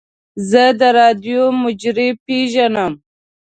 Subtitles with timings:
[0.49, 2.93] زه د راډیو مجری پیژنم.